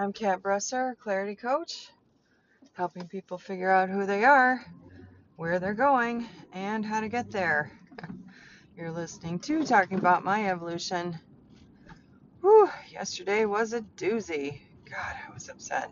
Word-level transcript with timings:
I'm 0.00 0.12
Kat 0.12 0.42
Bresser, 0.42 0.96
Clarity 0.96 1.34
Coach, 1.34 1.88
helping 2.74 3.08
people 3.08 3.36
figure 3.36 3.68
out 3.68 3.88
who 3.88 4.06
they 4.06 4.24
are, 4.24 4.64
where 5.34 5.58
they're 5.58 5.74
going, 5.74 6.24
and 6.52 6.86
how 6.86 7.00
to 7.00 7.08
get 7.08 7.32
there. 7.32 7.72
You're 8.76 8.92
listening 8.92 9.40
to 9.40 9.64
Talking 9.64 9.98
About 9.98 10.22
My 10.22 10.50
Evolution. 10.50 11.18
Whew, 12.42 12.70
yesterday 12.92 13.44
was 13.44 13.72
a 13.72 13.80
doozy. 13.80 14.60
God, 14.88 15.16
I 15.28 15.34
was 15.34 15.48
upset. 15.48 15.90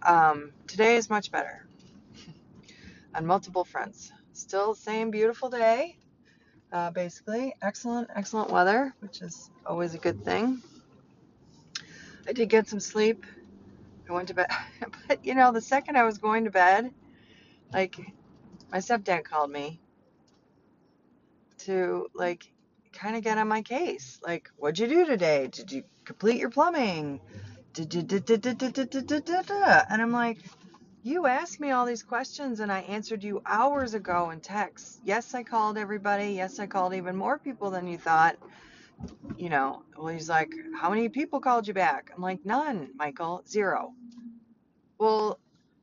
Um, 0.00 0.52
today 0.68 0.96
is 0.96 1.10
much 1.10 1.30
better 1.30 1.68
on 3.14 3.26
multiple 3.26 3.66
fronts. 3.66 4.10
Still 4.32 4.72
the 4.72 4.80
same 4.80 5.10
beautiful 5.10 5.50
day. 5.50 5.98
Uh, 6.72 6.92
basically, 6.92 7.54
excellent, 7.60 8.08
excellent 8.16 8.50
weather, 8.50 8.94
which 9.00 9.20
is 9.20 9.50
always 9.66 9.92
a 9.92 9.98
good 9.98 10.24
thing. 10.24 10.62
I 12.28 12.32
did 12.32 12.48
get 12.48 12.68
some 12.68 12.80
sleep. 12.80 13.24
I 14.08 14.12
went 14.12 14.28
to 14.28 14.34
bed, 14.34 14.48
but 15.08 15.24
you 15.24 15.34
know, 15.34 15.52
the 15.52 15.60
second 15.60 15.96
I 15.96 16.04
was 16.04 16.18
going 16.18 16.44
to 16.44 16.50
bed, 16.50 16.90
like 17.72 17.96
my 18.72 18.78
stepdad 18.78 19.24
called 19.24 19.50
me 19.50 19.80
to 21.58 22.08
like 22.14 22.52
kind 22.92 23.16
of 23.16 23.22
get 23.22 23.38
on 23.38 23.48
my 23.48 23.62
case. 23.62 24.18
Like, 24.22 24.50
what'd 24.56 24.78
you 24.78 24.88
do 24.88 25.06
today? 25.06 25.48
Did 25.50 25.72
you 25.72 25.84
complete 26.04 26.40
your 26.40 26.50
plumbing? 26.50 27.20
And 29.90 30.02
I'm 30.02 30.12
like, 30.12 30.38
you 31.02 31.26
asked 31.26 31.60
me 31.60 31.70
all 31.70 31.86
these 31.86 32.02
questions 32.02 32.60
and 32.60 32.72
I 32.72 32.80
answered 32.80 33.22
you 33.24 33.42
hours 33.46 33.94
ago 33.94 34.30
in 34.30 34.40
text. 34.40 35.00
Yes, 35.04 35.34
I 35.34 35.42
called 35.44 35.78
everybody. 35.78 36.32
Yes, 36.32 36.58
I 36.58 36.66
called 36.66 36.94
even 36.94 37.16
more 37.16 37.38
people 37.38 37.70
than 37.70 37.86
you 37.86 37.98
thought. 37.98 38.36
You 39.36 39.50
know, 39.50 39.82
well, 39.96 40.08
he's 40.08 40.28
like, 40.28 40.52
how 40.80 40.90
many 40.90 41.08
people 41.08 41.40
called 41.40 41.68
you 41.68 41.74
back? 41.74 42.10
I'm 42.14 42.22
like, 42.22 42.44
none, 42.44 42.90
Michael, 42.96 43.42
zero. 43.48 43.94
Well, 44.98 45.40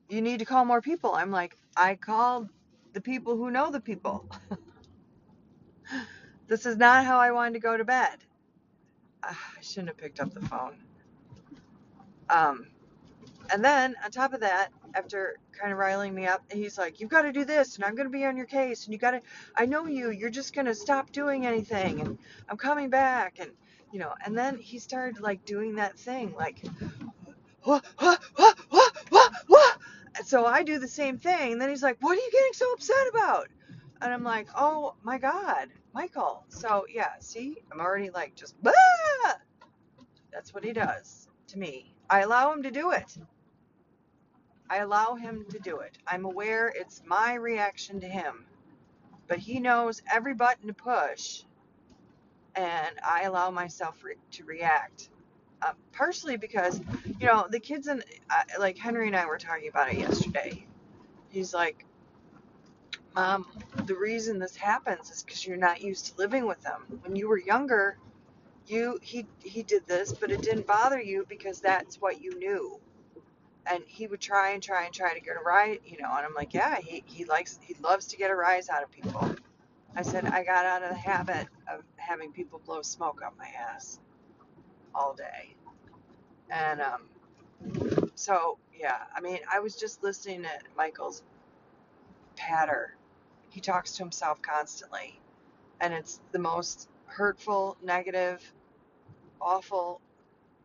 you 0.09 0.21
need 0.21 0.39
to 0.39 0.45
call 0.45 0.65
more 0.65 0.81
people. 0.81 1.13
I'm 1.15 1.31
like, 1.31 1.57
I 1.77 1.95
called 1.95 2.49
the 2.93 3.01
people 3.01 3.37
who 3.37 3.51
know 3.51 3.71
the 3.71 3.81
people. 3.81 4.29
this 6.47 6.65
is 6.65 6.77
not 6.77 7.05
how 7.05 7.19
I 7.19 7.31
wanted 7.31 7.53
to 7.55 7.59
go 7.59 7.77
to 7.77 7.85
bed. 7.85 8.17
Uh, 9.23 9.33
I 9.33 9.61
shouldn't 9.61 9.89
have 9.89 9.97
picked 9.97 10.19
up 10.19 10.33
the 10.33 10.41
phone. 10.47 10.77
Um, 12.29 12.67
and 13.51 13.63
then 13.63 13.95
on 14.03 14.11
top 14.11 14.33
of 14.33 14.41
that, 14.41 14.69
after 14.97 15.37
kind 15.51 15.71
of 15.71 15.77
riling 15.77 16.13
me 16.13 16.25
up, 16.25 16.43
he's 16.51 16.77
like, 16.77 16.99
"You've 16.99 17.09
got 17.09 17.23
to 17.23 17.31
do 17.31 17.45
this, 17.45 17.75
and 17.75 17.85
I'm 17.85 17.95
going 17.95 18.07
to 18.07 18.11
be 18.11 18.25
on 18.25 18.35
your 18.35 18.45
case, 18.47 18.85
and 18.85 18.93
you 18.93 18.99
got 18.99 19.11
to. 19.11 19.21
I 19.55 19.65
know 19.65 19.85
you. 19.85 20.11
You're 20.11 20.29
just 20.29 20.55
going 20.55 20.65
to 20.65 20.75
stop 20.75 21.11
doing 21.11 21.45
anything, 21.45 22.01
and 22.01 22.17
I'm 22.49 22.57
coming 22.57 22.89
back, 22.89 23.37
and 23.39 23.51
you 23.91 23.99
know." 23.99 24.13
And 24.25 24.37
then 24.37 24.57
he 24.57 24.79
started 24.79 25.21
like 25.21 25.45
doing 25.45 25.75
that 25.75 25.99
thing, 25.99 26.33
like, 26.35 26.63
"What, 27.63 27.85
what, 27.99 28.19
what, 28.35 28.57
what, 28.69 28.95
what, 29.09 29.33
what?" 29.47 29.77
And 30.17 30.25
so 30.25 30.45
I 30.45 30.63
do 30.63 30.79
the 30.79 30.87
same 30.87 31.17
thing, 31.19 31.53
and 31.53 31.61
then 31.61 31.69
he's 31.69 31.83
like, 31.83 31.97
"What 31.99 32.17
are 32.17 32.21
you 32.21 32.31
getting 32.31 32.53
so 32.53 32.71
upset 32.73 33.07
about?" 33.09 33.47
And 34.01 34.13
I'm 34.13 34.23
like, 34.23 34.47
"Oh 34.55 34.95
my 35.03 35.19
God, 35.19 35.69
Michael." 35.93 36.43
So 36.49 36.85
yeah, 36.93 37.13
see, 37.19 37.57
I'm 37.71 37.79
already 37.79 38.09
like 38.09 38.35
just, 38.35 38.55
bah! 38.63 38.71
that's 40.31 40.53
what 40.53 40.63
he 40.63 40.73
does 40.73 41.27
to 41.47 41.59
me. 41.59 41.93
I 42.09 42.21
allow 42.21 42.51
him 42.53 42.63
to 42.63 42.71
do 42.71 42.91
it. 42.91 43.17
I 44.69 44.79
allow 44.79 45.15
him 45.15 45.45
to 45.51 45.59
do 45.59 45.79
it. 45.79 45.97
I'm 46.07 46.25
aware 46.25 46.71
it's 46.75 47.01
my 47.05 47.35
reaction 47.35 48.01
to 48.01 48.07
him, 48.07 48.45
but 49.27 49.39
he 49.39 49.59
knows 49.59 50.01
every 50.11 50.35
button 50.35 50.67
to 50.67 50.73
push, 50.73 51.43
and 52.55 52.95
I 53.07 53.23
allow 53.23 53.51
myself 53.51 54.03
re- 54.03 54.15
to 54.33 54.45
react. 54.45 55.09
Um, 55.67 55.75
partially 55.93 56.37
because, 56.37 56.81
you 57.19 57.27
know, 57.27 57.47
the 57.49 57.59
kids 57.59 57.87
and 57.87 58.03
uh, 58.29 58.43
like 58.59 58.77
Henry 58.77 59.07
and 59.07 59.15
I 59.15 59.25
were 59.27 59.39
talking 59.39 59.69
about 59.69 59.91
it 59.93 59.99
yesterday. 59.99 60.67
He's 61.29 61.53
like, 61.53 61.85
Mom, 63.15 63.45
the 63.85 63.95
reason 63.95 64.39
this 64.39 64.55
happens 64.55 65.11
is 65.11 65.23
because 65.23 65.45
you're 65.45 65.57
not 65.57 65.81
used 65.81 66.07
to 66.07 66.17
living 66.17 66.47
with 66.47 66.61
them. 66.63 67.01
When 67.03 67.15
you 67.15 67.29
were 67.29 67.39
younger, 67.39 67.97
you 68.67 68.99
he 69.03 69.27
he 69.39 69.63
did 69.63 69.87
this, 69.87 70.13
but 70.13 70.31
it 70.31 70.41
didn't 70.41 70.67
bother 70.67 71.01
you 71.01 71.25
because 71.29 71.61
that's 71.61 71.97
what 72.01 72.21
you 72.21 72.37
knew 72.39 72.79
and 73.69 73.83
he 73.87 74.07
would 74.07 74.21
try 74.21 74.51
and 74.51 74.63
try 74.63 74.85
and 74.85 74.93
try 74.93 75.13
to 75.13 75.19
get 75.19 75.35
a 75.35 75.43
rise, 75.43 75.79
you 75.85 75.97
know, 76.01 76.13
and 76.15 76.25
I'm 76.25 76.33
like, 76.33 76.53
yeah, 76.53 76.79
he, 76.79 77.03
he 77.05 77.25
likes, 77.25 77.59
he 77.61 77.75
loves 77.81 78.07
to 78.07 78.17
get 78.17 78.31
a 78.31 78.35
rise 78.35 78.69
out 78.69 78.83
of 78.83 78.91
people. 78.91 79.35
I 79.95 80.03
said, 80.03 80.25
I 80.25 80.43
got 80.43 80.65
out 80.65 80.83
of 80.83 80.89
the 80.89 80.95
habit 80.95 81.47
of 81.71 81.81
having 81.95 82.31
people 82.31 82.61
blow 82.65 82.81
smoke 82.81 83.21
up 83.25 83.35
my 83.37 83.47
ass 83.47 83.99
all 84.93 85.13
day. 85.13 85.55
And, 86.49 86.81
um, 86.81 88.09
so 88.15 88.57
yeah, 88.73 88.97
I 89.15 89.21
mean, 89.21 89.39
I 89.51 89.59
was 89.59 89.75
just 89.75 90.03
listening 90.03 90.43
to 90.43 90.49
Michael's 90.75 91.23
patter. 92.35 92.95
He 93.49 93.59
talks 93.59 93.93
to 93.93 94.03
himself 94.03 94.41
constantly, 94.41 95.19
and 95.81 95.93
it's 95.93 96.19
the 96.31 96.39
most 96.39 96.89
hurtful, 97.05 97.77
negative, 97.83 98.53
awful 99.41 100.01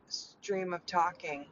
stream 0.08 0.74
of 0.74 0.84
talking 0.84 1.46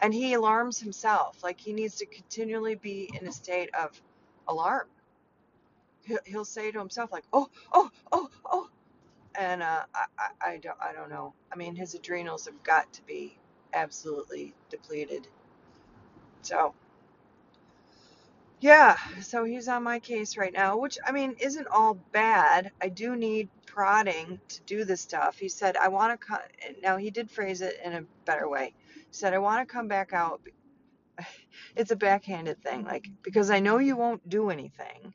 and 0.00 0.14
he 0.14 0.34
alarms 0.34 0.78
himself 0.78 1.42
like 1.42 1.60
he 1.60 1.72
needs 1.72 1.96
to 1.96 2.06
continually 2.06 2.74
be 2.74 3.10
in 3.20 3.26
a 3.26 3.32
state 3.32 3.70
of 3.74 4.00
alarm. 4.46 4.86
He'll, 6.24 6.44
say 6.46 6.70
to 6.70 6.78
himself 6.78 7.12
like 7.12 7.24
oh 7.32 7.48
oh 7.72 7.90
oh 8.12 8.30
oh. 8.46 8.68
And 9.38 9.62
uh, 9.62 9.84
I, 9.94 10.04
I, 10.18 10.50
I 10.52 10.56
don't 10.56 10.78
I 10.80 10.92
don't 10.92 11.10
know. 11.10 11.34
I 11.52 11.56
mean 11.56 11.74
his 11.74 11.94
adrenals 11.94 12.46
have 12.46 12.62
got 12.62 12.90
to 12.94 13.02
be 13.04 13.36
absolutely 13.74 14.54
depleted. 14.70 15.26
So 16.42 16.74
yeah 18.60 18.96
so 19.20 19.44
he's 19.44 19.68
on 19.68 19.84
my 19.84 20.00
case 20.00 20.36
right 20.36 20.52
now 20.52 20.76
which 20.76 20.98
I 21.06 21.12
mean 21.12 21.36
isn't 21.40 21.66
all 21.68 21.94
bad. 22.12 22.70
I 22.80 22.88
do 22.88 23.14
need 23.16 23.48
prodding 23.66 24.40
to 24.48 24.60
do 24.62 24.84
this 24.84 25.02
stuff. 25.02 25.38
He 25.38 25.48
said 25.48 25.76
I 25.76 25.88
want 25.88 26.18
to 26.18 26.26
cut 26.26 26.50
now 26.82 26.96
he 26.96 27.10
did 27.10 27.30
phrase 27.30 27.60
it 27.60 27.78
in 27.84 27.92
a 27.92 28.04
better 28.24 28.48
way 28.48 28.72
said, 29.10 29.34
I 29.34 29.38
want 29.38 29.66
to 29.66 29.72
come 29.72 29.88
back 29.88 30.12
out. 30.12 30.40
It's 31.76 31.90
a 31.90 31.96
backhanded 31.96 32.62
thing, 32.62 32.84
like, 32.84 33.08
because 33.22 33.50
I 33.50 33.60
know 33.60 33.78
you 33.78 33.96
won't 33.96 34.28
do 34.28 34.50
anything, 34.50 35.14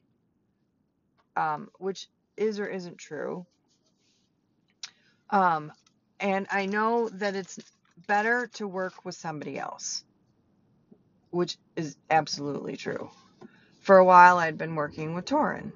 um, 1.35 1.69
which 1.79 2.07
is 2.37 2.59
or 2.59 2.67
isn't 2.67 2.97
true. 2.97 3.45
Um, 5.29 5.71
and 6.19 6.47
I 6.51 6.65
know 6.67 7.09
that 7.09 7.35
it's 7.35 7.59
better 8.07 8.47
to 8.55 8.67
work 8.67 9.05
with 9.05 9.15
somebody 9.15 9.57
else, 9.59 10.03
which 11.31 11.57
is 11.75 11.97
absolutely 12.09 12.77
true. 12.77 13.09
For 13.81 13.97
a 13.97 14.05
while, 14.05 14.37
I'd 14.37 14.57
been 14.57 14.75
working 14.75 15.13
with 15.15 15.25
Torin, 15.25 15.71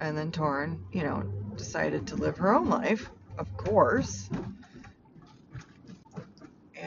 and 0.00 0.16
then 0.16 0.32
Torin, 0.32 0.80
you 0.92 1.02
know, 1.02 1.22
decided 1.56 2.06
to 2.08 2.16
live 2.16 2.38
her 2.38 2.54
own 2.54 2.68
life, 2.68 3.10
of 3.38 3.54
course. 3.56 4.30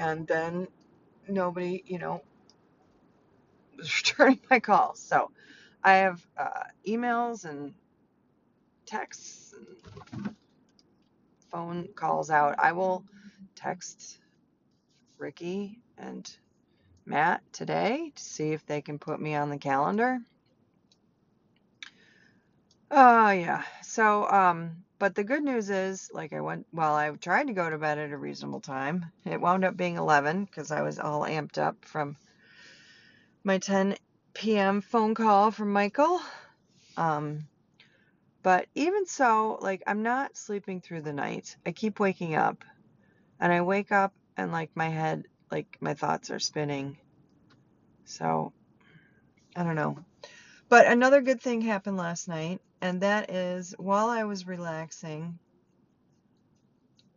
And 0.04 0.28
then 0.28 0.68
nobody, 1.30 1.82
you 1.86 1.98
know, 1.98 2.22
was 3.78 3.98
returning 4.00 4.40
my 4.52 4.60
calls. 4.60 5.00
So 5.00 5.32
I 5.82 5.94
have 5.94 6.22
uh, 6.38 6.64
emails 6.86 7.46
and 7.46 7.74
texts 8.86 9.54
and 9.54 10.36
phone 11.50 11.88
calls 11.96 12.30
out. 12.30 12.56
I 12.60 12.74
will 12.74 13.06
text 13.56 14.20
Ricky 15.18 15.80
and 15.98 16.30
Matt 17.06 17.42
today 17.54 18.12
to 18.14 18.24
see 18.24 18.52
if 18.52 18.66
they 18.66 18.82
can 18.82 19.00
put 19.00 19.22
me 19.22 19.36
on 19.36 19.50
the 19.50 19.58
calendar. 19.58 20.20
Oh, 22.92 23.28
uh, 23.28 23.32
yeah. 23.32 23.64
So, 23.84 24.30
um, 24.30 24.84
but 25.04 25.16
the 25.16 25.24
good 25.26 25.44
news 25.44 25.70
is, 25.70 26.10
like 26.14 26.32
I 26.32 26.40
went, 26.40 26.66
well, 26.72 26.96
I 26.96 27.10
tried 27.10 27.48
to 27.48 27.54
go 27.54 27.70
to 27.70 27.78
bed 27.78 27.98
at 27.98 28.14
a 28.14 28.18
reasonable 28.18 28.62
time. 28.62 29.12
It 29.26 29.42
wound 29.42 29.66
up 29.66 29.76
being 29.76 29.98
11 29.98 30.46
because 30.46 30.72
I 30.72 30.82
was 30.82 30.98
all 30.98 31.24
amped 31.24 31.58
up 31.58 31.84
from 31.84 32.16
my 33.44 33.58
10 33.58 33.98
p.m. 34.34 34.80
phone 34.80 35.14
call 35.14 35.52
from 35.52 35.74
Michael. 35.74 36.22
Um, 36.96 37.50
but 38.44 38.68
even 38.76 39.06
so, 39.06 39.60
like 39.60 39.84
I'm 39.86 40.04
not 40.04 40.38
sleeping 40.38 40.80
through 40.80 41.02
the 41.02 41.12
night. 41.12 41.58
I 41.66 41.74
keep 41.74 42.00
waking 42.00 42.36
up, 42.36 42.64
and 43.42 43.52
I 43.52 43.60
wake 43.60 43.92
up 43.92 44.14
and 44.38 44.54
like 44.54 44.70
my 44.74 44.88
head, 44.88 45.26
like 45.52 45.80
my 45.82 45.96
thoughts 45.96 46.32
are 46.32 46.40
spinning. 46.40 46.96
So 48.06 48.54
I 49.54 49.64
don't 49.64 49.76
know. 49.76 49.98
But 50.70 50.88
another 50.88 51.20
good 51.20 51.42
thing 51.42 51.60
happened 51.60 51.98
last 51.98 52.30
night 52.30 52.62
and 52.84 53.02
that 53.02 53.32
is 53.32 53.76
while 53.80 54.10
I 54.10 54.26
was 54.26 54.48
relaxing, 54.48 55.40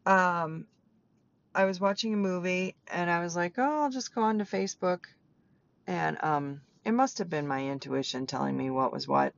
um, 0.06 0.66
I 1.54 1.66
was 1.66 1.80
watching 1.80 2.14
a 2.14 2.18
movie 2.18 2.76
and 2.88 3.10
I 3.10 3.20
was 3.22 3.36
like, 3.36 3.54
oh, 3.58 3.82
I'll 3.84 3.90
just 3.90 4.14
go 4.14 4.22
onto 4.22 4.46
Facebook. 4.46 5.00
And 5.86 6.18
um, 6.22 6.62
it 6.84 6.92
must 6.92 7.18
have 7.18 7.30
been 7.30 7.48
my 7.48 7.66
intuition 7.68 8.26
telling 8.26 8.56
me 8.56 8.70
what 8.70 8.92
was 8.92 9.08
what. 9.08 9.34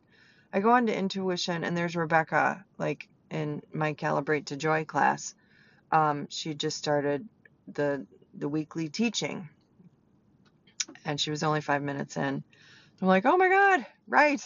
I 0.52 0.60
go 0.60 0.72
onto 0.72 0.92
intuition 0.92 1.64
and 1.64 1.76
there's 1.76 1.96
Rebecca, 1.96 2.64
like 2.78 3.08
in 3.30 3.62
my 3.72 3.94
Calibrate 3.94 4.46
to 4.46 4.56
Joy 4.56 4.84
class. 4.84 5.34
Um, 5.92 6.28
she 6.30 6.54
just 6.54 6.78
started 6.78 7.28
the 7.72 8.06
the 8.34 8.48
weekly 8.48 8.90
teaching. 8.90 9.48
And 11.04 11.20
she 11.20 11.30
was 11.30 11.42
only 11.42 11.62
five 11.62 11.82
minutes 11.82 12.16
in. 12.16 12.44
I'm 13.02 13.08
like, 13.08 13.26
oh 13.26 13.36
my 13.38 13.48
God, 13.48 13.86
right. 14.08 14.40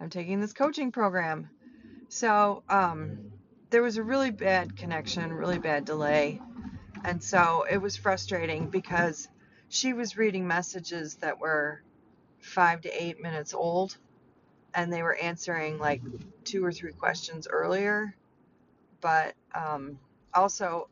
I'm 0.00 0.10
taking 0.10 0.40
this 0.40 0.52
coaching 0.52 0.92
program. 0.92 1.50
So 2.08 2.62
um, 2.68 3.18
there 3.70 3.82
was 3.82 3.96
a 3.96 4.02
really 4.02 4.30
bad 4.30 4.76
connection, 4.76 5.32
really 5.32 5.58
bad 5.58 5.84
delay. 5.84 6.40
And 7.04 7.22
so 7.22 7.64
it 7.70 7.78
was 7.78 7.96
frustrating 7.96 8.68
because 8.70 9.28
she 9.68 9.92
was 9.92 10.16
reading 10.16 10.46
messages 10.46 11.16
that 11.16 11.38
were 11.38 11.82
five 12.40 12.82
to 12.82 13.02
eight 13.02 13.20
minutes 13.22 13.54
old 13.54 13.96
and 14.74 14.92
they 14.92 15.02
were 15.02 15.16
answering 15.16 15.78
like 15.78 16.02
two 16.44 16.64
or 16.64 16.72
three 16.72 16.92
questions 16.92 17.46
earlier. 17.48 18.14
But 19.00 19.34
um, 19.54 19.98
also, 20.32 20.88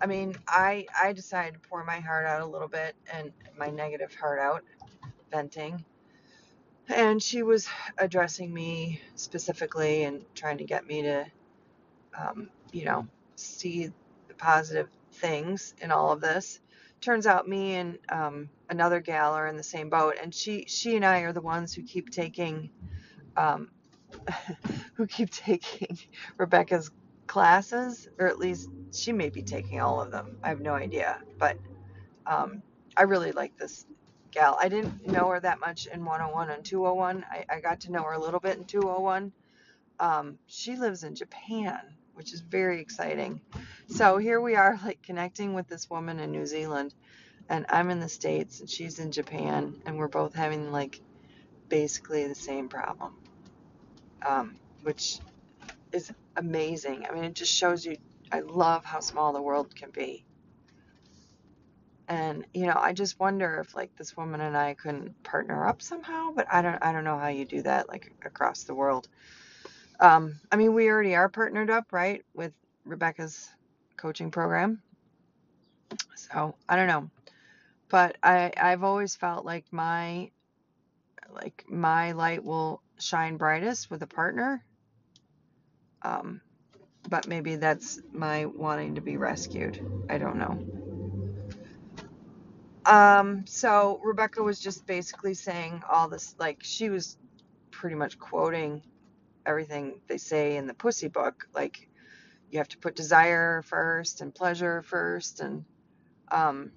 I 0.00 0.06
mean, 0.06 0.36
I 0.46 0.86
I 0.98 1.12
decided 1.12 1.54
to 1.54 1.68
pour 1.68 1.84
my 1.84 2.00
heart 2.00 2.26
out 2.26 2.40
a 2.40 2.46
little 2.46 2.68
bit 2.68 2.94
and 3.12 3.32
my 3.58 3.68
negative 3.68 4.14
heart 4.14 4.38
out, 4.38 4.62
venting. 5.30 5.84
And 6.88 7.22
she 7.22 7.42
was 7.42 7.68
addressing 7.98 8.52
me 8.52 9.00
specifically 9.16 10.04
and 10.04 10.24
trying 10.34 10.58
to 10.58 10.64
get 10.64 10.86
me 10.86 11.02
to, 11.02 11.26
um, 12.18 12.48
you 12.72 12.84
know, 12.84 13.06
see 13.36 13.88
the 14.28 14.34
positive 14.34 14.88
things 15.12 15.74
in 15.80 15.90
all 15.90 16.12
of 16.12 16.20
this. 16.20 16.60
Turns 17.00 17.26
out 17.26 17.48
me 17.48 17.74
and 17.74 17.98
um, 18.08 18.50
another 18.70 19.00
gal 19.00 19.32
are 19.34 19.48
in 19.48 19.56
the 19.56 19.62
same 19.62 19.90
boat, 19.90 20.16
and 20.22 20.34
she 20.34 20.64
she 20.66 20.96
and 20.96 21.04
I 21.04 21.20
are 21.20 21.32
the 21.32 21.40
ones 21.40 21.74
who 21.74 21.82
keep 21.82 22.10
taking, 22.10 22.70
um, 23.36 23.70
who 24.94 25.06
keep 25.06 25.30
taking 25.30 25.98
Rebecca's 26.38 26.90
classes, 27.26 28.08
or 28.18 28.26
at 28.26 28.38
least 28.38 28.70
she 28.92 29.12
may 29.12 29.28
be 29.28 29.42
taking 29.42 29.80
all 29.80 30.00
of 30.00 30.10
them. 30.10 30.38
I 30.42 30.48
have 30.48 30.60
no 30.60 30.74
idea, 30.74 31.18
but 31.38 31.58
um, 32.26 32.62
I 32.96 33.02
really 33.02 33.32
like 33.32 33.56
this 33.58 33.86
gal. 34.36 34.58
I 34.60 34.68
didn't 34.68 35.06
know 35.06 35.28
her 35.30 35.40
that 35.40 35.60
much 35.60 35.86
in 35.86 36.04
101 36.04 36.50
and 36.50 36.62
201. 36.62 37.24
I, 37.30 37.46
I 37.48 37.60
got 37.60 37.80
to 37.80 37.92
know 37.92 38.02
her 38.02 38.12
a 38.12 38.20
little 38.20 38.38
bit 38.38 38.58
in 38.58 38.66
201. 38.66 39.32
Um, 39.98 40.38
she 40.46 40.76
lives 40.76 41.04
in 41.04 41.14
Japan, 41.14 41.80
which 42.12 42.34
is 42.34 42.40
very 42.40 42.82
exciting. 42.82 43.40
So 43.88 44.18
here 44.18 44.38
we 44.38 44.54
are, 44.54 44.78
like 44.84 45.02
connecting 45.02 45.54
with 45.54 45.68
this 45.68 45.88
woman 45.88 46.20
in 46.20 46.32
New 46.32 46.44
Zealand, 46.44 46.92
and 47.48 47.64
I'm 47.70 47.88
in 47.88 47.98
the 47.98 48.10
States 48.10 48.60
and 48.60 48.68
she's 48.68 48.98
in 48.98 49.10
Japan, 49.10 49.80
and 49.86 49.96
we're 49.96 50.06
both 50.06 50.34
having 50.34 50.70
like 50.70 51.00
basically 51.70 52.28
the 52.28 52.34
same 52.34 52.68
problem, 52.68 53.14
um, 54.26 54.56
which 54.82 55.18
is 55.92 56.12
amazing. 56.36 57.06
I 57.08 57.14
mean, 57.14 57.24
it 57.24 57.34
just 57.34 57.54
shows 57.54 57.86
you. 57.86 57.96
I 58.30 58.40
love 58.40 58.84
how 58.84 59.00
small 59.00 59.32
the 59.32 59.40
world 59.40 59.74
can 59.74 59.90
be. 59.90 60.25
And 62.08 62.46
you 62.54 62.66
know, 62.66 62.78
I 62.78 62.92
just 62.92 63.18
wonder 63.18 63.58
if 63.60 63.74
like 63.74 63.96
this 63.96 64.16
woman 64.16 64.40
and 64.40 64.56
I 64.56 64.74
couldn't 64.74 65.22
partner 65.24 65.66
up 65.66 65.82
somehow, 65.82 66.30
but 66.34 66.46
I 66.52 66.62
don't 66.62 66.78
I 66.82 66.92
don't 66.92 67.04
know 67.04 67.18
how 67.18 67.28
you 67.28 67.44
do 67.44 67.62
that 67.62 67.88
like 67.88 68.12
across 68.24 68.64
the 68.64 68.74
world. 68.74 69.08
Um, 69.98 70.40
I 70.52 70.56
mean, 70.56 70.74
we 70.74 70.88
already 70.88 71.14
are 71.14 71.28
partnered 71.28 71.70
up, 71.70 71.92
right, 71.92 72.24
with 72.34 72.52
Rebecca's 72.84 73.48
coaching 73.96 74.30
program. 74.30 74.82
So 76.14 76.54
I 76.68 76.76
don't 76.76 76.88
know, 76.88 77.10
but 77.88 78.16
I 78.22 78.52
I've 78.56 78.84
always 78.84 79.16
felt 79.16 79.44
like 79.44 79.64
my 79.72 80.30
like 81.32 81.64
my 81.68 82.12
light 82.12 82.44
will 82.44 82.82
shine 82.98 83.36
brightest 83.36 83.90
with 83.90 84.02
a 84.02 84.06
partner. 84.06 84.62
Um, 86.02 86.40
but 87.08 87.26
maybe 87.26 87.56
that's 87.56 88.00
my 88.12 88.46
wanting 88.46 88.94
to 88.94 89.00
be 89.00 89.16
rescued. 89.16 89.78
I 90.08 90.18
don't 90.18 90.38
know. 90.38 90.58
Um, 92.86 93.44
so 93.46 94.00
Rebecca 94.04 94.42
was 94.42 94.60
just 94.60 94.86
basically 94.86 95.34
saying 95.34 95.82
all 95.90 96.08
this, 96.08 96.36
like 96.38 96.62
she 96.62 96.88
was 96.88 97.18
pretty 97.72 97.96
much 97.96 98.18
quoting 98.18 98.82
everything 99.44 100.00
they 100.06 100.18
say 100.18 100.56
in 100.56 100.66
the 100.66 100.74
pussy 100.74 101.08
book. 101.08 101.48
Like 101.52 101.88
you 102.50 102.58
have 102.58 102.68
to 102.68 102.78
put 102.78 102.94
desire 102.94 103.62
first 103.62 104.20
and 104.20 104.32
pleasure 104.34 104.82
first, 104.82 105.40
and 105.40 105.64
um, 106.30 106.70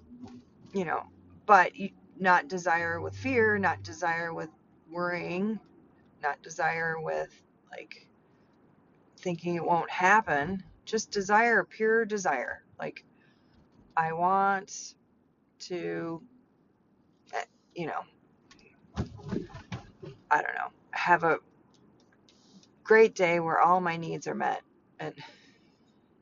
you 0.74 0.84
know, 0.84 1.04
but 1.46 1.76
you, 1.76 1.90
not 2.18 2.48
desire 2.48 3.00
with 3.00 3.16
fear, 3.16 3.58
not 3.58 3.82
desire 3.82 4.34
with 4.34 4.50
worrying, 4.90 5.60
not 6.22 6.42
desire 6.42 7.00
with 7.00 7.30
like 7.70 8.08
thinking 9.20 9.54
it 9.54 9.64
won't 9.64 9.90
happen. 9.90 10.64
Just 10.84 11.12
desire, 11.12 11.62
pure 11.64 12.04
desire. 12.04 12.64
Like 12.78 13.04
I 13.96 14.12
want 14.12 14.94
to, 15.60 16.22
eh, 17.34 17.44
you 17.74 17.86
know, 17.86 18.02
I 20.30 20.42
don't 20.42 20.54
know, 20.54 20.70
have 20.92 21.24
a 21.24 21.38
great 22.84 23.14
day 23.14 23.40
where 23.40 23.60
all 23.60 23.80
my 23.80 23.96
needs 23.96 24.26
are 24.26 24.34
met 24.34 24.62
and 24.98 25.14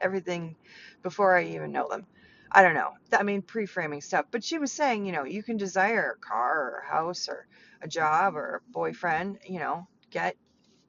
everything 0.00 0.56
before 1.02 1.36
I 1.36 1.44
even 1.46 1.72
know 1.72 1.88
them. 1.88 2.06
I 2.50 2.62
don't 2.62 2.74
know. 2.74 2.92
I 3.12 3.22
mean, 3.22 3.42
pre 3.42 3.66
framing 3.66 4.00
stuff. 4.00 4.26
But 4.30 4.42
she 4.44 4.58
was 4.58 4.72
saying, 4.72 5.04
you 5.04 5.12
know, 5.12 5.24
you 5.24 5.42
can 5.42 5.56
desire 5.56 6.16
a 6.16 6.26
car 6.26 6.58
or 6.58 6.82
a 6.86 6.90
house 6.90 7.28
or 7.28 7.46
a 7.82 7.88
job 7.88 8.36
or 8.36 8.62
a 8.66 8.72
boyfriend, 8.72 9.38
you 9.46 9.58
know, 9.58 9.86
get 10.10 10.36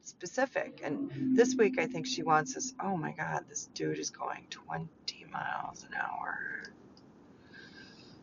specific. 0.02 0.81
And 0.84 1.38
this 1.38 1.56
week, 1.56 1.78
I 1.80 1.88
think 1.88 2.07
she 2.07 2.24
wants 2.24 2.56
us. 2.56 2.74
Oh 2.81 2.95
my 2.95 3.12
God, 3.12 3.45
this 3.50 3.69
dude 3.74 4.00
is 4.00 4.10
going 4.10 4.48
20 4.50 4.88
miles 5.31 5.84
an 5.84 5.95
hour. 5.95 6.63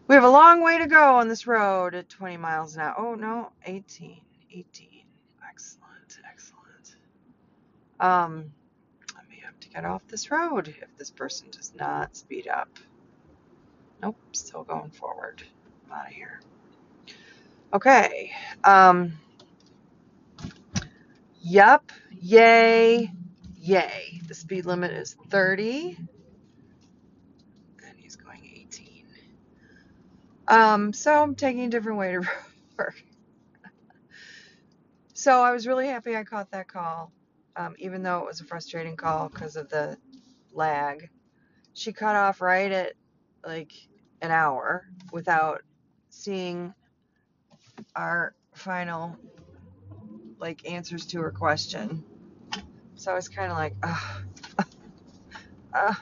We 0.08 0.14
have 0.14 0.24
a 0.24 0.28
long 0.28 0.62
way 0.62 0.78
to 0.78 0.86
go 0.86 1.16
on 1.16 1.26
this 1.28 1.48
road 1.48 1.94
at 1.94 2.08
20 2.08 2.36
miles 2.36 2.76
an 2.76 2.82
hour. 2.82 2.94
Oh 2.96 3.14
no, 3.14 3.50
18, 3.64 4.20
18. 4.52 4.88
Excellent, 5.48 6.18
excellent. 6.30 6.96
Um, 7.98 8.52
I 9.16 9.20
may 9.28 9.40
have 9.44 9.58
to 9.60 9.68
get 9.68 9.84
off 9.84 10.02
this 10.06 10.30
road 10.30 10.68
if 10.68 10.96
this 10.96 11.10
person 11.10 11.48
does 11.50 11.72
not 11.74 12.16
speed 12.16 12.46
up. 12.46 12.68
Nope, 14.00 14.16
still 14.32 14.62
going 14.62 14.90
forward. 14.90 15.42
I'm 15.86 15.98
out 15.98 16.06
of 16.06 16.12
here. 16.12 16.40
Okay. 17.72 18.32
Um, 18.62 19.12
yep. 21.40 21.90
Yay. 22.12 23.10
Yay. 23.58 24.20
The 24.28 24.34
speed 24.34 24.66
limit 24.66 24.92
is 24.92 25.16
30. 25.30 25.96
And 27.86 27.98
he's 27.98 28.16
going 28.16 28.42
18. 28.44 29.04
Um, 30.48 30.92
so 30.92 31.22
I'm 31.22 31.34
taking 31.34 31.64
a 31.64 31.70
different 31.70 31.98
way 31.98 32.12
to 32.12 32.20
work. 32.78 33.02
So 35.14 35.42
I 35.42 35.52
was 35.52 35.66
really 35.66 35.86
happy 35.86 36.16
I 36.16 36.24
caught 36.24 36.50
that 36.52 36.68
call, 36.68 37.12
um, 37.56 37.74
even 37.78 38.02
though 38.02 38.20
it 38.20 38.26
was 38.26 38.40
a 38.40 38.44
frustrating 38.44 38.96
call 38.96 39.28
because 39.28 39.56
of 39.56 39.68
the 39.70 39.96
lag. 40.52 41.08
She 41.72 41.92
cut 41.92 42.16
off 42.16 42.40
right 42.40 42.70
at 42.70 42.92
like 43.44 43.72
an 44.22 44.30
hour 44.30 44.86
without 45.12 45.62
seeing 46.10 46.74
our 47.94 48.34
final 48.54 49.16
like 50.38 50.70
answers 50.70 51.06
to 51.06 51.20
her 51.20 51.30
question. 51.30 52.04
So 52.96 53.12
I 53.12 53.14
was 53.14 53.28
kind 53.28 53.50
of 53.50 53.58
like, 53.58 53.74
ah, 53.82 54.22
uh, 55.74 55.94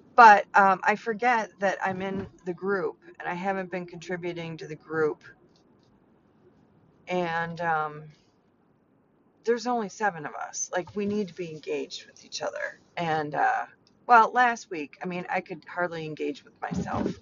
but 0.16 0.46
um, 0.54 0.80
I 0.84 0.96
forget 0.96 1.50
that 1.60 1.78
I'm 1.84 2.02
in 2.02 2.28
the 2.46 2.54
group 2.54 3.01
and 3.22 3.30
I 3.30 3.34
haven't 3.34 3.70
been 3.70 3.86
contributing 3.86 4.56
to 4.56 4.66
the 4.66 4.74
group. 4.74 5.22
And 7.06 7.60
um, 7.60 8.02
there's 9.44 9.68
only 9.68 9.88
seven 9.88 10.26
of 10.26 10.34
us. 10.34 10.70
Like 10.74 10.96
we 10.96 11.06
need 11.06 11.28
to 11.28 11.34
be 11.34 11.50
engaged 11.52 12.06
with 12.06 12.24
each 12.24 12.42
other. 12.42 12.80
And 12.96 13.36
uh, 13.36 13.66
well, 14.08 14.32
last 14.32 14.70
week, 14.70 14.98
I 15.02 15.06
mean, 15.06 15.24
I 15.30 15.40
could 15.40 15.64
hardly 15.68 16.04
engage 16.04 16.44
with 16.44 16.60
myself. 16.60 17.14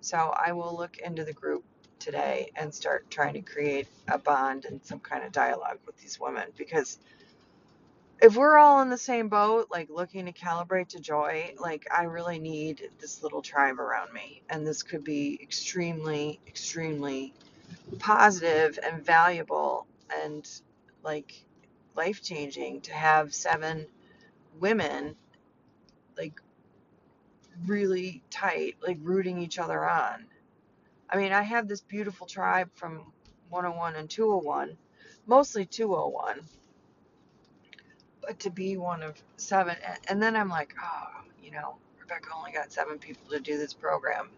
So 0.00 0.16
I 0.18 0.52
will 0.52 0.76
look 0.76 0.98
into 0.98 1.24
the 1.24 1.32
group 1.32 1.64
today 2.00 2.50
and 2.56 2.74
start 2.74 3.08
trying 3.08 3.34
to 3.34 3.42
create 3.42 3.86
a 4.08 4.18
bond 4.18 4.64
and 4.64 4.84
some 4.84 4.98
kind 4.98 5.24
of 5.24 5.30
dialogue 5.30 5.78
with 5.86 5.96
these 5.98 6.18
women 6.18 6.48
because 6.56 6.98
if 8.22 8.36
we're 8.36 8.56
all 8.56 8.80
in 8.82 8.88
the 8.88 8.96
same 8.96 9.28
boat, 9.28 9.66
like 9.72 9.90
looking 9.90 10.26
to 10.26 10.32
calibrate 10.32 10.88
to 10.88 11.00
joy, 11.00 11.54
like 11.58 11.88
I 11.90 12.04
really 12.04 12.38
need 12.38 12.88
this 13.00 13.20
little 13.20 13.42
tribe 13.42 13.80
around 13.80 14.12
me. 14.12 14.42
And 14.48 14.64
this 14.64 14.84
could 14.84 15.02
be 15.02 15.40
extremely, 15.42 16.38
extremely 16.46 17.34
positive 17.98 18.78
and 18.80 19.04
valuable 19.04 19.88
and 20.22 20.48
like 21.02 21.44
life 21.96 22.22
changing 22.22 22.82
to 22.82 22.92
have 22.92 23.34
seven 23.34 23.86
women 24.60 25.16
like 26.16 26.40
really 27.66 28.22
tight, 28.30 28.76
like 28.86 28.98
rooting 29.02 29.40
each 29.40 29.58
other 29.58 29.84
on. 29.84 30.26
I 31.10 31.16
mean, 31.16 31.32
I 31.32 31.42
have 31.42 31.66
this 31.66 31.80
beautiful 31.80 32.28
tribe 32.28 32.70
from 32.74 33.12
101 33.50 33.96
and 33.96 34.08
201, 34.08 34.76
mostly 35.26 35.66
201, 35.66 36.40
but 38.26 38.38
to 38.40 38.50
be 38.50 38.76
one 38.76 39.02
of 39.02 39.20
seven, 39.36 39.76
and 40.08 40.22
then 40.22 40.36
I'm 40.36 40.48
like, 40.48 40.74
oh, 40.82 41.22
you 41.42 41.50
know, 41.50 41.76
Rebecca 42.00 42.28
only 42.36 42.52
got 42.52 42.72
seven 42.72 42.98
people 42.98 43.30
to 43.30 43.40
do 43.40 43.58
this 43.58 43.74
program. 43.74 44.30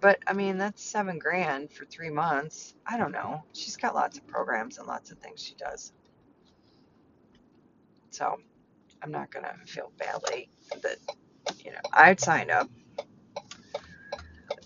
But 0.00 0.18
I 0.26 0.32
mean, 0.32 0.58
that's 0.58 0.82
seven 0.82 1.18
grand 1.18 1.70
for 1.72 1.84
three 1.84 2.10
months. 2.10 2.74
I 2.86 2.98
don't 2.98 3.12
know. 3.12 3.44
She's 3.52 3.76
got 3.76 3.94
lots 3.94 4.18
of 4.18 4.26
programs 4.26 4.78
and 4.78 4.86
lots 4.86 5.12
of 5.12 5.18
things 5.18 5.42
she 5.42 5.54
does. 5.54 5.92
So 8.10 8.38
I'm 9.02 9.12
not 9.12 9.30
going 9.30 9.44
to 9.44 9.54
feel 9.72 9.92
badly 9.98 10.48
that, 10.82 10.98
you 11.64 11.72
know, 11.72 11.78
I'd 11.92 12.20
signed 12.20 12.50
up. 12.50 12.68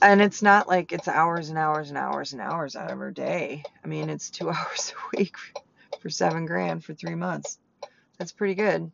And 0.02 0.20
it's 0.22 0.42
not 0.42 0.68
like 0.68 0.92
it's 0.92 1.08
hours 1.08 1.48
and 1.48 1.58
hours 1.58 1.90
and 1.90 1.98
hours 1.98 2.32
and 2.32 2.42
hours 2.42 2.76
out 2.76 2.90
of 2.90 2.98
her 2.98 3.10
day. 3.10 3.62
I 3.84 3.88
mean, 3.88 4.10
it's 4.10 4.30
two 4.30 4.50
hours 4.50 4.92
a 4.96 5.16
week 5.16 5.36
for 6.00 6.10
seven 6.10 6.46
grand 6.46 6.84
for 6.84 6.94
three 6.94 7.14
months. 7.14 7.58
That's 8.18 8.32
pretty 8.32 8.54
good. 8.54 8.92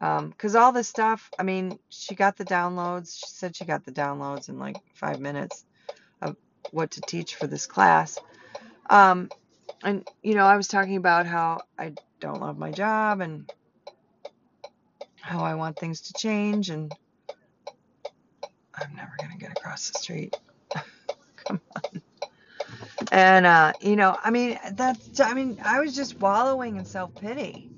Because 0.00 0.54
um, 0.54 0.62
all 0.62 0.72
this 0.72 0.88
stuff, 0.88 1.30
I 1.38 1.42
mean, 1.42 1.78
she 1.88 2.14
got 2.14 2.36
the 2.36 2.44
downloads. 2.44 3.18
She 3.18 3.26
said 3.28 3.56
she 3.56 3.64
got 3.64 3.84
the 3.84 3.92
downloads 3.92 4.48
in 4.48 4.58
like 4.58 4.76
five 4.94 5.20
minutes 5.20 5.64
of 6.20 6.36
what 6.72 6.92
to 6.92 7.00
teach 7.02 7.36
for 7.36 7.46
this 7.46 7.66
class. 7.66 8.18
Um, 8.90 9.30
and, 9.82 10.06
you 10.22 10.34
know, 10.34 10.44
I 10.44 10.56
was 10.56 10.68
talking 10.68 10.96
about 10.96 11.26
how 11.26 11.60
I 11.78 11.92
don't 12.20 12.40
love 12.40 12.58
my 12.58 12.70
job 12.70 13.20
and 13.20 13.50
how 15.20 15.40
I 15.40 15.54
want 15.54 15.78
things 15.78 16.02
to 16.02 16.12
change. 16.12 16.70
And 16.70 16.92
I'm 18.74 18.94
never 18.94 19.12
going 19.18 19.32
to 19.32 19.38
get 19.38 19.52
across 19.52 19.90
the 19.90 19.98
street. 19.98 20.36
Come 21.36 21.60
on. 21.76 22.02
And, 23.12 23.46
uh, 23.46 23.72
you 23.80 23.96
know, 23.96 24.18
I 24.22 24.30
mean, 24.30 24.58
that's, 24.72 25.20
I 25.20 25.34
mean, 25.34 25.58
I 25.64 25.80
was 25.80 25.94
just 25.94 26.18
wallowing 26.20 26.76
in 26.76 26.84
self 26.84 27.14
pity 27.14 27.70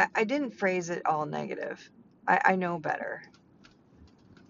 I, 0.00 0.08
I 0.16 0.24
didn't 0.24 0.52
phrase 0.52 0.90
it 0.90 1.02
all 1.06 1.26
negative. 1.26 1.90
I, 2.28 2.40
I 2.46 2.56
know 2.56 2.80
better. 2.80 3.22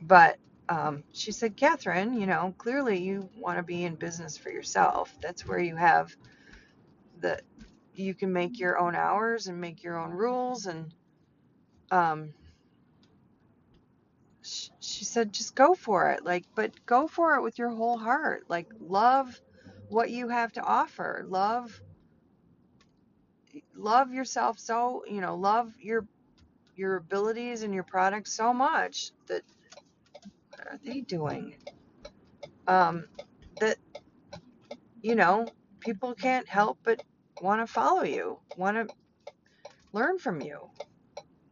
But 0.03 0.39
um, 0.69 1.05
she 1.13 1.33
said, 1.33 1.57
Catherine, 1.57 2.15
you 2.21 2.27
know, 2.27 2.55
clearly 2.59 3.01
you 3.03 3.31
want 3.37 3.59
to 3.59 3.63
be 3.65 3.85
in 3.85 3.97
business 3.97 4.39
for 4.39 4.51
yourself. 4.51 5.15
That's 5.23 5.47
where 5.49 5.61
you 5.61 5.77
have 5.77 6.15
the, 7.21 7.41
you 7.95 8.15
can 8.15 8.33
make 8.33 8.59
your 8.61 8.79
own 8.79 8.95
hours 8.97 9.49
and 9.49 9.61
make 9.61 9.83
your 9.83 9.99
own 9.99 10.11
rules. 10.13 10.67
And 10.67 10.93
um, 11.91 12.35
she, 14.43 14.71
she 14.81 15.05
said, 15.05 15.33
just 15.33 15.55
go 15.57 15.75
for 15.75 16.11
it. 16.13 16.25
Like, 16.25 16.47
but 16.57 16.73
go 16.87 17.09
for 17.09 17.37
it 17.37 17.43
with 17.43 17.59
your 17.59 17.71
whole 17.71 17.99
heart. 17.99 18.45
Like, 18.49 18.69
love 18.81 19.41
what 19.89 20.11
you 20.11 20.29
have 20.29 20.53
to 20.55 20.63
offer. 20.63 21.25
Love 21.29 21.81
love 23.77 24.13
yourself 24.13 24.59
so 24.59 25.03
you 25.09 25.21
know 25.21 25.37
love 25.37 25.73
your 25.81 26.07
your 26.77 26.97
abilities 26.97 27.63
and 27.63 27.75
your 27.75 27.83
products 27.85 28.33
so 28.33 28.53
much 28.55 29.11
that 29.29 29.43
what 30.57 30.67
are 30.69 30.81
they 30.85 31.01
doing? 31.01 31.57
Um 32.67 33.05
that 33.61 33.77
you 35.03 35.15
know 35.15 35.47
people 35.81 36.15
can't 36.15 36.49
help 36.49 36.79
but 36.85 37.03
want 37.41 37.61
to 37.61 37.73
follow 37.73 38.03
you 38.03 38.39
want 38.57 38.77
to 38.77 38.95
learn 39.93 40.19
from 40.19 40.41
you. 40.41 40.59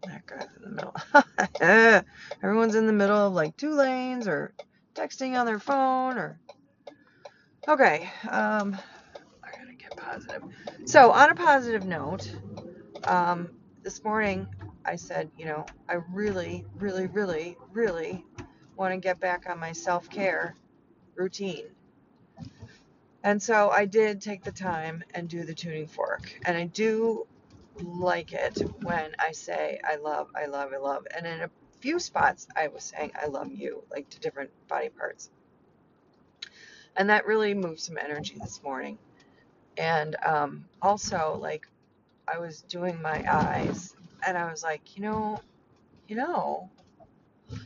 That 0.05 0.27
guy's 0.27 0.49
in 0.57 0.63
the 0.63 0.71
middle 0.71 2.05
everyone's 2.43 2.75
in 2.75 2.87
the 2.87 2.93
middle 2.93 3.27
of 3.27 3.33
like 3.33 3.57
two 3.57 3.75
lanes 3.75 4.29
or 4.29 4.55
texting 4.95 5.39
on 5.39 5.47
their 5.47 5.59
phone 5.59 6.19
or 6.19 6.41
okay 7.69 8.11
um 8.31 8.77
positive. 9.97 10.43
So, 10.85 11.13
on 11.13 11.31
a 11.31 11.35
positive 11.35 11.85
note, 11.85 12.31
um, 13.05 13.51
this 13.83 14.03
morning 14.05 14.47
I 14.85 14.97
said, 14.97 15.31
you 15.37 15.47
know, 15.47 15.67
I 15.89 15.95
really, 16.13 16.65
really, 16.77 17.07
really, 17.07 17.57
really 17.73 18.25
want 18.77 18.95
to 18.95 18.99
get 18.99 19.21
back 19.21 19.49
on 19.49 19.59
my 19.59 19.73
self 19.73 20.09
care 20.11 20.57
routine. 21.17 21.67
And 23.23 23.43
so 23.43 23.71
I 23.71 23.85
did 23.85 24.23
take 24.23 24.45
the 24.45 24.53
time 24.53 25.03
and 25.15 25.29
do 25.29 25.45
the 25.45 25.55
tuning 25.55 25.87
fork. 25.87 26.33
And 26.45 26.57
I 26.57 26.65
do 26.65 27.27
like 27.83 28.33
it 28.33 28.59
when 28.83 29.13
I 29.19 29.33
say, 29.33 29.81
I 29.85 29.97
love, 29.97 30.29
I 30.35 30.47
love, 30.47 30.71
I 30.73 30.79
love. 30.79 31.07
And 31.17 31.27
in 31.27 31.41
a 31.43 31.51
few 31.81 31.99
spots, 31.99 32.47
I 32.57 32.69
was 32.69 32.85
saying, 32.85 33.13
I 33.21 33.27
love 33.27 33.53
you, 33.53 33.83
like 33.91 34.09
to 34.11 34.21
different 34.21 34.51
body 34.69 34.89
parts. 34.89 35.31
And 36.97 37.11
that 37.11 37.27
really 37.27 37.55
moved 37.55 37.81
some 37.81 37.99
energy 37.99 38.37
this 38.41 38.63
morning. 38.63 38.99
And 39.79 40.17
um, 40.27 40.65
also, 40.83 41.39
like, 41.41 41.69
I 42.27 42.39
was 42.39 42.63
doing 42.63 43.01
my 43.01 43.25
eyes, 43.33 43.95
and 44.27 44.37
I 44.37 44.51
was 44.51 44.63
like, 44.63 44.97
you 44.97 45.03
know, 45.03 45.41
you 46.09 46.17
know, 46.17 46.69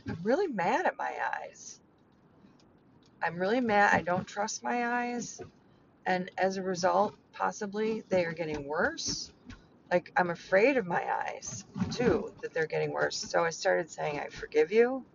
I'm 0.07 0.19
really 0.23 0.47
mad 0.47 0.85
at 0.85 0.97
my 0.97 1.11
eyes. 1.41 1.79
I'm 3.21 3.37
really 3.37 3.61
mad. 3.61 3.93
I 3.93 4.01
don't 4.01 4.27
trust 4.27 4.63
my 4.63 5.05
eyes. 5.05 5.41
And 6.05 6.29
as 6.37 6.57
a 6.57 6.61
result, 6.61 7.15
possibly 7.31 8.03
they 8.09 8.25
are 8.25 8.33
getting 8.33 8.67
worse. 8.67 9.31
Like, 9.91 10.11
I'm 10.15 10.29
afraid 10.29 10.77
of 10.77 10.85
my 10.85 11.03
eyes, 11.03 11.65
too, 11.91 12.31
that 12.41 12.53
they're 12.53 12.67
getting 12.67 12.91
worse. 12.91 13.17
So 13.17 13.43
I 13.43 13.49
started 13.49 13.89
saying, 13.89 14.19
I 14.19 14.27
forgive 14.27 14.71
you. 14.71 15.05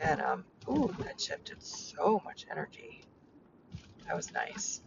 And, 0.00 0.20
um, 0.20 0.44
ooh, 0.68 0.94
that 1.04 1.20
shifted 1.20 1.62
so 1.62 2.20
much 2.24 2.46
energy. 2.50 3.02
That 4.06 4.16
was 4.16 4.32
nice. 4.32 4.80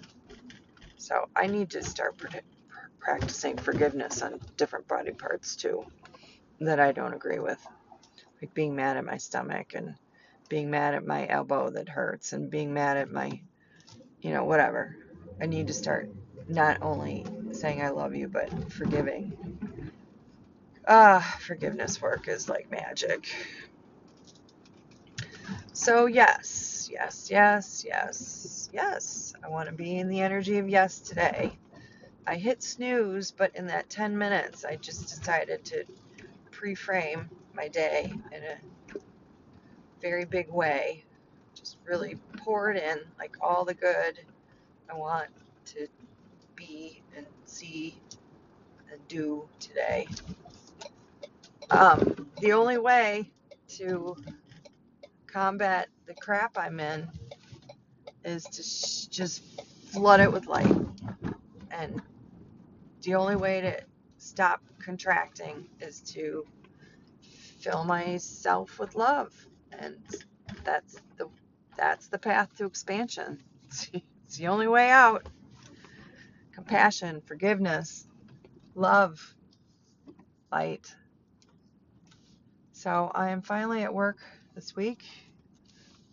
So 1.01 1.25
I 1.35 1.47
need 1.47 1.71
to 1.71 1.83
start 1.83 2.15
practicing 2.99 3.57
forgiveness 3.57 4.21
on 4.21 4.39
different 4.55 4.87
body 4.87 5.11
parts 5.11 5.55
too 5.55 5.83
that 6.59 6.79
I 6.79 6.91
don't 6.91 7.15
agree 7.15 7.39
with. 7.39 7.59
Like 8.39 8.53
being 8.53 8.75
mad 8.75 8.97
at 8.97 9.03
my 9.03 9.17
stomach 9.17 9.73
and 9.73 9.95
being 10.47 10.69
mad 10.69 10.93
at 10.93 11.03
my 11.03 11.27
elbow 11.27 11.71
that 11.71 11.89
hurts 11.89 12.33
and 12.33 12.51
being 12.51 12.75
mad 12.75 12.97
at 12.97 13.11
my, 13.11 13.41
you 14.21 14.31
know, 14.31 14.43
whatever. 14.43 14.95
I 15.41 15.47
need 15.47 15.67
to 15.67 15.73
start 15.73 16.07
not 16.47 16.77
only 16.83 17.25
saying 17.51 17.81
I 17.81 17.89
love 17.89 18.13
you, 18.13 18.27
but 18.27 18.71
forgiving. 18.71 19.33
Ah, 20.87 21.37
forgiveness 21.41 21.99
work 21.99 22.27
is 22.27 22.47
like 22.47 22.69
magic. 22.69 23.25
So, 25.73 26.05
yes, 26.05 26.70
yes, 26.91 27.29
yes, 27.31 27.85
yes, 27.87 28.69
yes. 28.73 29.33
I 29.43 29.49
want 29.49 29.69
to 29.69 29.75
be 29.75 29.97
in 29.97 30.09
the 30.09 30.21
energy 30.21 30.57
of 30.57 30.69
yes 30.69 30.99
today. 30.99 31.57
I 32.27 32.35
hit 32.35 32.61
snooze, 32.61 33.31
but 33.31 33.55
in 33.55 33.67
that 33.67 33.89
10 33.89 34.17
minutes, 34.17 34.65
I 34.65 34.75
just 34.75 35.07
decided 35.07 35.63
to 35.65 35.83
pre 36.51 36.75
frame 36.75 37.29
my 37.53 37.67
day 37.67 38.13
in 38.31 38.43
a 38.43 38.57
very 40.01 40.25
big 40.25 40.49
way. 40.49 41.05
Just 41.55 41.77
really 41.85 42.17
pour 42.37 42.71
it 42.71 42.81
in, 42.81 42.99
like 43.19 43.37
all 43.41 43.65
the 43.65 43.73
good 43.73 44.19
I 44.89 44.95
want 44.95 45.29
to 45.65 45.87
be 46.55 47.01
and 47.15 47.25
see 47.45 47.95
and 48.91 49.05
do 49.07 49.47
today. 49.59 50.07
Um, 51.69 52.27
the 52.41 52.53
only 52.53 52.77
way 52.77 53.31
to 53.77 54.15
combat 55.27 55.87
the 56.11 56.19
crap 56.19 56.57
I'm 56.57 56.77
in 56.81 57.07
is 58.25 58.43
to 58.43 58.63
sh- 58.63 59.07
just 59.07 59.41
flood 59.93 60.19
it 60.19 60.29
with 60.29 60.45
light. 60.45 60.75
And 61.71 62.01
the 63.03 63.15
only 63.15 63.37
way 63.37 63.61
to 63.61 63.81
stop 64.17 64.61
contracting 64.83 65.67
is 65.79 66.01
to 66.13 66.45
fill 67.61 67.85
myself 67.85 68.77
with 68.77 68.95
love. 68.95 69.31
And 69.71 69.95
that's 70.65 70.97
the 71.17 71.29
that's 71.77 72.07
the 72.09 72.19
path 72.19 72.53
to 72.57 72.65
expansion. 72.65 73.41
It's 74.25 74.37
the 74.37 74.47
only 74.47 74.67
way 74.69 74.89
out. 74.89 75.27
Compassion, 76.53 77.21
forgiveness, 77.25 78.07
love, 78.75 79.35
light. 80.51 80.95
So 82.71 83.11
I 83.13 83.31
am 83.31 83.41
finally 83.41 83.83
at 83.83 83.93
work 83.93 84.19
this 84.55 84.73
week 84.73 85.03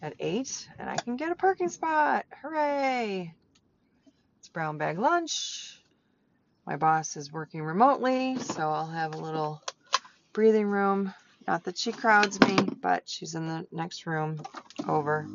at 0.03 0.15
8 0.19 0.69
and 0.79 0.89
I 0.89 0.97
can 0.97 1.17
get 1.17 1.33
a 1.33 1.35
parking 1.35 1.69
spot. 1.69 2.27
Hooray! 2.43 3.35
It's 4.39 4.49
brown 4.49 4.79
bag 4.79 4.99
lunch. 4.99 5.83
My 6.67 6.77
boss 6.77 7.17
is 7.17 7.33
working 7.33 7.63
remotely, 7.63 8.37
so 8.39 8.71
I'll 8.71 8.87
have 8.87 9.15
a 9.15 9.19
little 9.19 9.63
breathing 10.33 10.67
room. 10.67 11.15
Not 11.47 11.65
that 11.65 11.79
she 11.79 11.93
crowds 11.93 12.39
me, 12.41 12.57
but 12.81 13.09
she's 13.09 13.35
in 13.35 13.49
the 13.49 13.67
next 13.73 14.07
room 14.07 14.43
over. 14.87 15.27